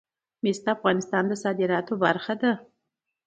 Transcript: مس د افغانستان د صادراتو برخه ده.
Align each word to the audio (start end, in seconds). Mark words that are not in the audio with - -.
مس 0.43 0.57
د 0.65 0.67
افغانستان 0.75 1.23
د 1.27 1.33
صادراتو 1.43 1.93
برخه 2.03 2.33
ده. 2.41 2.51